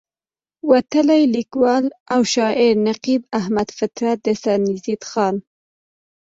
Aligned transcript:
وتلے 0.69 1.19
ليکوال 1.35 1.85
او 2.13 2.21
شاعر 2.33 2.73
نقيب 2.87 3.21
احمد 3.39 3.67
فطرت 3.77 4.17
د 4.25 4.27
سرنزېب 4.41 5.01
خان 5.11 5.35